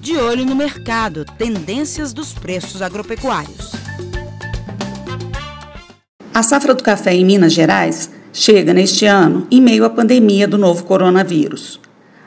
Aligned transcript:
De 0.00 0.16
olho 0.16 0.46
no 0.46 0.56
mercado, 0.56 1.26
tendências 1.36 2.14
dos 2.14 2.32
preços 2.32 2.80
agropecuários. 2.80 3.72
A 6.32 6.42
safra 6.42 6.74
do 6.74 6.82
café 6.82 7.12
em 7.12 7.22
Minas 7.22 7.52
Gerais 7.52 8.10
chega 8.32 8.72
neste 8.72 9.04
ano 9.04 9.46
em 9.50 9.60
meio 9.60 9.84
à 9.84 9.90
pandemia 9.90 10.48
do 10.48 10.56
novo 10.56 10.84
coronavírus. 10.84 11.78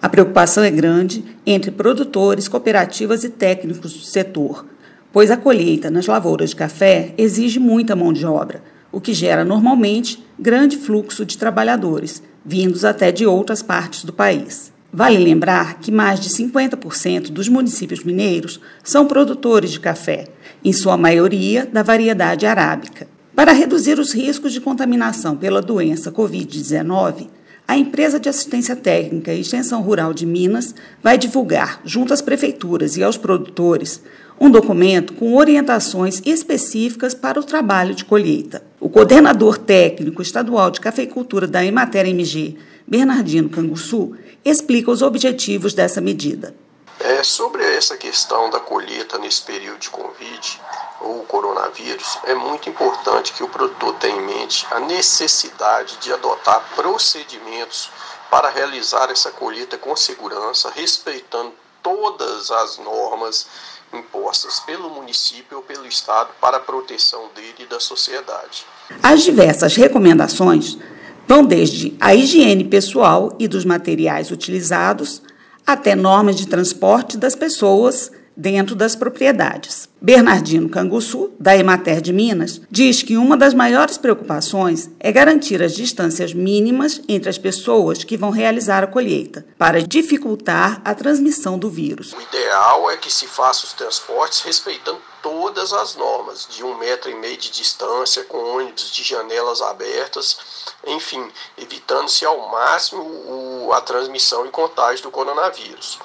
A 0.00 0.08
preocupação 0.08 0.62
é 0.62 0.70
grande 0.70 1.24
entre 1.44 1.72
produtores, 1.72 2.46
cooperativas 2.46 3.24
e 3.24 3.30
técnicos 3.30 3.94
do 3.94 4.04
setor, 4.04 4.64
pois 5.12 5.28
a 5.32 5.36
colheita 5.36 5.90
nas 5.90 6.06
lavouras 6.06 6.50
de 6.50 6.56
café 6.56 7.14
exige 7.18 7.58
muita 7.58 7.96
mão 7.96 8.12
de 8.12 8.24
obra, 8.24 8.62
o 8.92 9.00
que 9.00 9.12
gera 9.12 9.44
normalmente 9.44 10.24
grande 10.38 10.76
fluxo 10.76 11.24
de 11.24 11.36
trabalhadores, 11.36 12.22
vindos 12.44 12.84
até 12.84 13.10
de 13.10 13.26
outras 13.26 13.60
partes 13.60 14.04
do 14.04 14.12
país. 14.12 14.75
Vale 14.92 15.18
lembrar 15.18 15.80
que 15.80 15.90
mais 15.90 16.20
de 16.20 16.30
50% 16.30 17.30
dos 17.30 17.48
municípios 17.48 18.04
mineiros 18.04 18.60
são 18.82 19.06
produtores 19.06 19.72
de 19.72 19.80
café, 19.80 20.28
em 20.64 20.72
sua 20.72 20.96
maioria 20.96 21.66
da 21.66 21.82
variedade 21.82 22.46
arábica. 22.46 23.06
Para 23.34 23.52
reduzir 23.52 23.98
os 23.98 24.14
riscos 24.14 24.52
de 24.52 24.60
contaminação 24.60 25.36
pela 25.36 25.60
doença 25.60 26.10
Covid-19, 26.10 27.28
a 27.68 27.76
empresa 27.76 28.20
de 28.20 28.28
assistência 28.28 28.76
técnica 28.76 29.32
e 29.32 29.40
extensão 29.40 29.82
rural 29.82 30.14
de 30.14 30.24
Minas 30.24 30.74
vai 31.02 31.18
divulgar, 31.18 31.80
junto 31.84 32.14
às 32.14 32.22
prefeituras 32.22 32.96
e 32.96 33.02
aos 33.02 33.16
produtores, 33.16 34.00
um 34.40 34.48
documento 34.48 35.14
com 35.14 35.34
orientações 35.34 36.22
específicas 36.24 37.12
para 37.12 37.40
o 37.40 37.44
trabalho 37.44 37.94
de 37.94 38.04
colheita. 38.04 38.62
O 38.78 38.88
coordenador 38.88 39.58
técnico 39.58 40.22
estadual 40.22 40.70
de 40.70 40.80
cafeicultura 40.80 41.46
da 41.46 41.64
Emater 41.64 42.06
MG, 42.06 42.56
Bernardino 42.86 43.48
Canguçu, 43.48 44.12
explica 44.50 44.90
os 44.90 45.02
objetivos 45.02 45.74
dessa 45.74 46.00
medida. 46.00 46.54
É, 47.00 47.22
sobre 47.22 47.62
essa 47.62 47.96
questão 47.96 48.48
da 48.48 48.58
colheita 48.58 49.18
nesse 49.18 49.42
período 49.42 49.78
de 49.78 49.90
Covid 49.90 50.60
ou 51.00 51.24
coronavírus, 51.24 52.18
é 52.24 52.34
muito 52.34 52.70
importante 52.70 53.32
que 53.34 53.42
o 53.42 53.48
produtor 53.48 53.94
tenha 53.96 54.16
em 54.16 54.24
mente 54.24 54.66
a 54.70 54.80
necessidade 54.80 55.98
de 55.98 56.12
adotar 56.12 56.64
procedimentos 56.74 57.90
para 58.30 58.48
realizar 58.48 59.10
essa 59.10 59.30
colheita 59.30 59.76
com 59.76 59.94
segurança, 59.94 60.70
respeitando 60.74 61.52
todas 61.82 62.50
as 62.50 62.78
normas 62.78 63.46
impostas 63.92 64.60
pelo 64.60 64.90
município 64.90 65.58
ou 65.58 65.62
pelo 65.62 65.86
Estado 65.86 66.30
para 66.40 66.56
a 66.56 66.60
proteção 66.60 67.28
dele 67.34 67.54
e 67.60 67.66
da 67.66 67.78
sociedade. 67.78 68.66
As 69.02 69.22
diversas 69.22 69.76
recomendações 69.76 70.78
vão 71.26 71.44
desde 71.44 71.94
a 72.00 72.14
higiene 72.14 72.64
pessoal 72.64 73.34
e 73.38 73.48
dos 73.48 73.64
materiais 73.64 74.30
utilizados 74.30 75.22
até 75.66 75.94
normas 75.94 76.36
de 76.36 76.46
transporte 76.46 77.16
das 77.16 77.34
pessoas 77.34 78.10
dentro 78.36 78.74
das 78.74 78.94
propriedades. 78.94 79.88
Bernardino 80.00 80.68
Canguçu, 80.68 81.32
da 81.40 81.56
Emater 81.56 82.00
de 82.00 82.12
Minas, 82.12 82.60
diz 82.70 83.02
que 83.02 83.16
uma 83.16 83.36
das 83.36 83.54
maiores 83.54 83.96
preocupações 83.96 84.90
é 85.00 85.10
garantir 85.10 85.62
as 85.62 85.74
distâncias 85.74 86.34
mínimas 86.34 87.00
entre 87.08 87.30
as 87.30 87.38
pessoas 87.38 88.04
que 88.04 88.16
vão 88.16 88.30
realizar 88.30 88.84
a 88.84 88.86
colheita, 88.86 89.46
para 89.58 89.82
dificultar 89.82 90.80
a 90.84 90.94
transmissão 90.94 91.58
do 91.58 91.70
vírus. 91.70 92.12
O 92.12 92.20
ideal 92.20 92.90
é 92.90 92.96
que 92.96 93.12
se 93.12 93.26
faça 93.26 93.64
os 93.64 93.72
transportes 93.72 94.42
respeitando 94.42 95.00
todas 95.22 95.72
as 95.72 95.96
normas, 95.96 96.46
de 96.48 96.62
um 96.62 96.78
metro 96.78 97.10
e 97.10 97.14
meio 97.14 97.36
de 97.36 97.50
distância, 97.50 98.22
com 98.24 98.38
ônibus 98.38 98.92
de 98.92 99.02
janelas 99.02 99.60
abertas, 99.60 100.38
enfim, 100.86 101.26
evitando-se 101.58 102.24
ao 102.24 102.48
máximo 102.48 103.72
a 103.72 103.80
transmissão 103.80 104.46
e 104.46 104.50
contágio 104.50 105.02
do 105.02 105.10
coronavírus. 105.10 105.98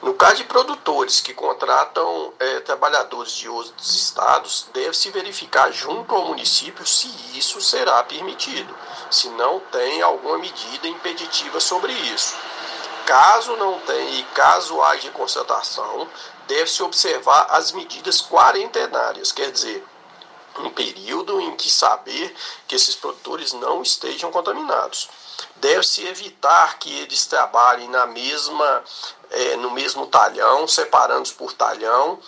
No 0.00 0.14
caso 0.14 0.36
de 0.36 0.44
produtores 0.44 1.20
que 1.20 1.34
contratam 1.34 2.32
é, 2.38 2.60
trabalhadores 2.60 3.32
de 3.32 3.48
outros 3.48 3.94
estados, 3.94 4.68
deve-se 4.72 5.10
verificar 5.10 5.72
junto 5.72 6.14
ao 6.14 6.26
município 6.26 6.86
se 6.86 7.08
isso 7.36 7.60
será 7.60 8.02
permitido, 8.04 8.72
se 9.10 9.28
não 9.30 9.58
tem 9.58 10.00
alguma 10.00 10.38
medida 10.38 10.86
impeditiva 10.86 11.58
sobre 11.58 11.92
isso. 11.92 12.36
Caso 13.04 13.56
não 13.56 13.80
tenha 13.80 14.20
e 14.20 14.22
caso 14.34 14.80
haja 14.82 15.10
constatação, 15.10 16.06
deve-se 16.46 16.82
observar 16.82 17.48
as 17.50 17.72
medidas 17.72 18.22
quarentenárias, 18.22 19.32
quer 19.32 19.50
dizer, 19.50 19.84
um 20.60 20.70
período 20.70 21.40
em 21.40 21.56
que 21.56 21.70
saber 21.70 22.34
que 22.66 22.74
esses 22.74 22.94
produtores 22.94 23.52
não 23.52 23.82
estejam 23.82 24.30
contaminados. 24.30 25.08
Deve-se 25.56 26.06
evitar 26.06 26.78
que 26.78 26.92
eles 27.00 27.26
trabalhem 27.26 27.88
na 27.88 28.06
mesma, 28.06 28.84
é, 29.30 29.56
no 29.56 29.70
mesmo 29.70 30.06
talhão, 30.06 30.66
separando-os 30.66 31.32
por 31.32 31.52
talhão, 31.52 32.18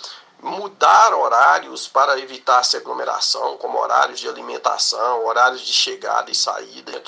mudar 0.41 1.15
horários 1.15 1.87
para 1.87 2.19
evitar 2.19 2.61
essa 2.61 2.79
aglomeração, 2.79 3.57
como 3.59 3.79
horários 3.79 4.21
de 4.21 4.29
alimentação, 4.29 5.27
horários 5.27 5.61
de 5.63 5.73
chegada 5.73 6.31
e 6.31 6.35
saída 6.35 7.03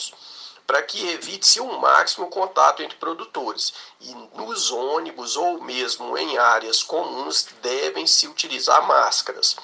para 0.67 0.83
que 0.83 1.09
evite-se 1.09 1.61
o 1.61 1.65
um 1.65 1.79
máximo 1.79 2.29
contato 2.29 2.83
entre 2.83 2.97
produtores. 2.97 3.75
E 4.01 4.15
nos 4.35 4.71
ônibus 4.71 5.37
ou 5.37 5.61
mesmo 5.61 6.17
em 6.17 6.39
áreas 6.39 6.83
comuns 6.83 7.47
devem 7.61 8.07
se 8.07 8.27
utilizar 8.27 8.87
máscaras. 8.87 9.57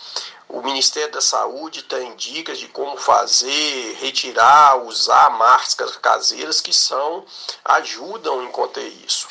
O 0.48 0.62
Ministério 0.62 1.12
da 1.12 1.20
Saúde 1.20 1.82
tem 1.82 2.16
dicas 2.16 2.58
de 2.58 2.68
como 2.68 2.96
fazer, 2.96 3.98
retirar, 4.00 4.82
usar 4.82 5.30
máscaras 5.30 5.96
caseiras 5.98 6.60
que 6.60 6.72
são 6.72 7.24
ajudam 7.64 8.42
em 8.42 8.50
conter 8.50 8.88
isso. 9.04 9.28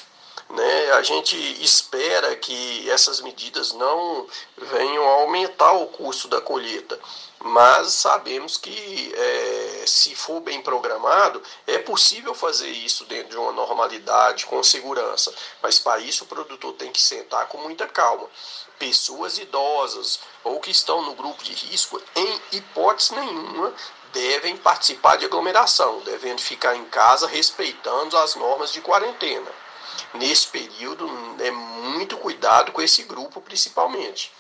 Né? 0.49 0.91
A 0.93 1.01
gente 1.01 1.35
espera 1.61 2.33
que 2.37 2.89
essas 2.89 3.19
medidas 3.19 3.73
não 3.73 4.25
venham 4.57 5.05
a 5.05 5.21
aumentar 5.21 5.73
o 5.73 5.87
custo 5.87 6.29
da 6.29 6.39
colheita, 6.39 6.97
mas 7.39 7.93
sabemos 7.93 8.57
que 8.57 9.13
é, 9.13 9.83
se 9.85 10.15
for 10.15 10.39
bem 10.39 10.61
programado, 10.61 11.41
é 11.65 11.77
possível 11.79 12.33
fazer 12.33 12.69
isso 12.69 13.03
dentro 13.05 13.31
de 13.31 13.37
uma 13.37 13.51
normalidade, 13.51 14.45
com 14.45 14.63
segurança. 14.63 15.33
Mas 15.61 15.79
para 15.79 15.99
isso 15.99 16.23
o 16.23 16.27
produtor 16.27 16.73
tem 16.73 16.91
que 16.91 17.01
sentar 17.01 17.47
com 17.47 17.57
muita 17.57 17.85
calma. 17.85 18.27
Pessoas 18.79 19.37
idosas 19.37 20.19
ou 20.43 20.59
que 20.61 20.71
estão 20.71 21.01
no 21.01 21.13
grupo 21.13 21.43
de 21.43 21.53
risco, 21.53 22.01
em 22.15 22.41
hipótese 22.53 23.13
nenhuma, 23.13 23.73
devem 24.13 24.55
participar 24.55 25.17
de 25.17 25.25
aglomeração, 25.25 25.99
devendo 25.99 26.39
ficar 26.39 26.75
em 26.75 26.85
casa 26.85 27.27
respeitando 27.27 28.17
as 28.17 28.35
normas 28.35 28.71
de 28.71 28.79
quarentena 28.79 29.51
nesse 30.13 30.47
período 30.47 31.09
é 31.39 31.51
muito 31.51 32.17
cuidado 32.17 32.71
com 32.71 32.81
esse 32.81 33.03
grupo 33.03 33.41
principalmente. 33.41 34.31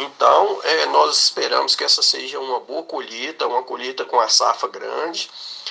Então, 0.00 0.60
é, 0.62 0.86
nós 0.86 1.16
esperamos 1.24 1.74
que 1.74 1.82
essa 1.82 2.02
seja 2.02 2.38
uma 2.38 2.60
boa 2.60 2.84
colheita, 2.84 3.48
uma 3.48 3.64
colheita 3.64 4.04
com 4.04 4.20
a 4.20 4.28
safra 4.28 4.68
grande. 4.68 5.28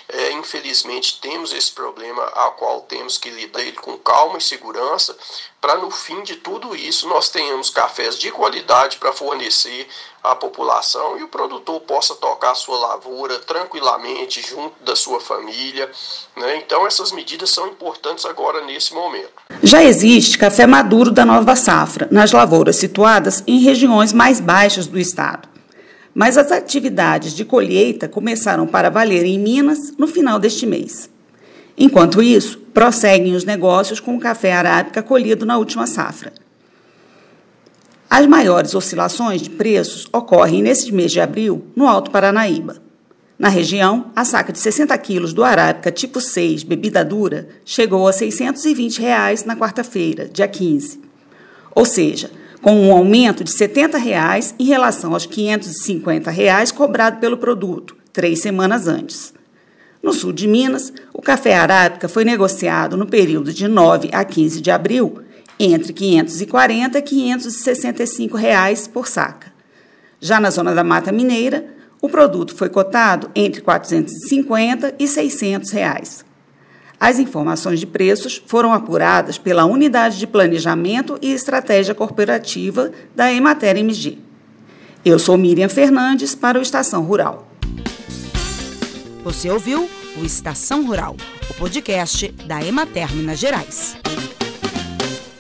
É, 0.10 0.32
infelizmente, 0.34 1.20
temos 1.20 1.54
esse 1.54 1.72
problema 1.72 2.24
a 2.24 2.52
qual 2.52 2.82
temos 2.82 3.18
que 3.18 3.30
lidar 3.30 3.62
ele 3.62 3.74
com 3.74 3.98
calma 3.98 4.38
e 4.38 4.42
segurança, 4.42 5.18
para 5.60 5.76
no 5.76 5.90
fim 5.90 6.22
de 6.24 6.36
tudo 6.36 6.76
isso 6.76 7.10
nós 7.10 7.30
tenhamos 7.30 7.70
cafés 7.70 8.18
de 8.18 8.32
qualidade 8.32 8.98
para 8.98 9.12
fornecer 9.12 9.88
à 10.24 10.36
população 10.36 11.18
e 11.18 11.24
o 11.24 11.28
produtor 11.28 11.82
possa 11.82 12.14
tocar 12.16 12.54
sua 12.56 12.78
lavoura 12.78 13.40
tranquilamente 13.40 14.42
junto 14.42 14.82
da 14.84 14.96
sua 14.96 15.20
família. 15.20 15.90
Né? 16.36 16.58
Então, 16.58 16.86
essas 16.86 17.12
medidas 17.12 17.50
são 17.50 17.68
importantes 17.68 18.26
agora 18.26 18.64
nesse 18.66 18.94
momento. 18.94 19.32
Já 19.64 19.84
existe 19.84 20.38
café 20.38 20.68
maduro 20.68 21.12
da 21.12 21.26
nova 21.26 21.56
safra 21.56 22.08
nas 22.12 22.32
lavouras 22.32 22.76
situadas 22.76 23.44
em 23.48 23.60
regiões 23.60 24.14
mais 24.18 24.40
baixas 24.40 24.88
do 24.88 24.98
estado. 24.98 25.48
Mas 26.14 26.40
as 26.40 26.52
atividades 26.52 27.34
de 27.34 27.46
colheita 27.46 28.10
começaram 28.10 28.66
para 28.66 28.90
valer 28.90 29.24
em 29.24 29.38
Minas 29.38 29.94
no 29.96 30.08
final 30.08 30.40
deste 30.40 30.66
mês. 30.66 31.08
Enquanto 31.78 32.24
isso, 32.24 32.58
prosseguem 32.74 33.36
os 33.36 33.46
negócios 33.46 34.00
com 34.00 34.16
o 34.16 34.20
café 34.20 34.54
arábica 34.54 35.04
colhido 35.04 35.46
na 35.46 35.60
última 35.60 35.86
safra. 35.86 36.34
As 38.10 38.26
maiores 38.26 38.74
oscilações 38.74 39.40
de 39.40 39.52
preços 39.52 40.08
ocorrem 40.12 40.64
nesse 40.64 40.92
mês 40.92 41.12
de 41.12 41.22
abril 41.22 41.68
no 41.76 41.88
Alto 41.88 42.10
Paranaíba. 42.10 42.78
Na 43.38 43.50
região, 43.50 44.12
a 44.16 44.26
saca 44.26 44.52
de 44.52 44.58
60 44.58 44.98
quilos 44.98 45.32
do 45.32 45.44
Arábica 45.44 45.92
tipo 45.92 46.20
6, 46.20 46.64
bebida 46.64 47.06
dura, 47.06 47.50
chegou 47.64 48.08
a 48.08 48.14
620 48.14 49.00
reais 49.00 49.46
na 49.46 49.56
quarta-feira, 49.56 50.28
dia 50.28 50.48
15. 50.48 51.00
Ou 51.76 51.86
seja, 51.86 52.32
com 52.62 52.74
um 52.74 52.92
aumento 52.92 53.44
de 53.44 53.52
70 53.52 53.98
reais 53.98 54.56
em 54.60 54.66
relação 54.66 55.14
aos 55.14 55.26
550 55.26 56.32
reais 56.32 56.72
cobrado 56.72 57.20
pelo 57.20 57.38
produto, 57.38 57.96
três 58.12 58.40
semanas 58.40 58.88
antes. 58.88 59.34
No 60.02 60.14
sul 60.14 60.32
de 60.32 60.48
Minas, 60.48 60.94
o 61.14 61.22
café 61.22 61.56
arábica 61.56 62.08
foi 62.08 62.24
negociado 62.24 62.96
no 62.96 63.06
período 63.06 63.52
de 63.52 63.68
9 63.68 64.10
a 64.12 64.24
15 64.24 64.62
de 64.62 64.72
abril 64.72 65.22
entre 65.60 65.88
R$ 65.88 65.94
540 65.94 66.98
e 66.98 67.02
565 67.02 68.38
reais 68.38 68.88
por 68.88 69.08
saca. 69.08 69.52
Já 70.20 70.40
na 70.40 70.50
zona 70.50 70.74
da 70.74 70.84
Mata 70.84 71.12
Mineira, 71.12 71.66
o 72.02 72.08
produto 72.08 72.56
foi 72.56 72.70
cotado 72.70 73.30
entre 73.36 73.60
R$ 73.60 73.66
450 73.66 74.96
e 75.00 75.08
600 75.08 75.72
reais. 75.72 76.26
As 77.00 77.20
informações 77.20 77.80
de 77.80 77.86
preços 77.86 78.42
foram 78.48 78.74
apuradas 78.74 79.38
pela 79.38 79.66
Unidade 79.66 80.18
de 80.18 80.26
Planejamento 80.26 81.18
e 81.22 81.32
Estratégia 81.32 81.94
Corporativa 81.94 82.92
da 83.16 83.32
Emater 83.32 83.78
MG. 83.78 84.18
Eu 85.06 85.20
sou 85.20 85.38
Miriam 85.38 85.70
Fernandes 85.70 86.34
para 86.34 86.58
o 86.58 86.62
Estação 86.62 87.04
Rural. 87.04 87.48
Você 89.24 89.50
ouviu 89.50 89.88
o 90.18 90.26
Estação 90.26 90.88
Rural, 90.88 91.16
o 91.50 91.54
podcast 91.54 92.30
da 92.48 92.64
Emater 92.64 93.14
Minas 93.14 93.38
Gerais. 93.38 93.96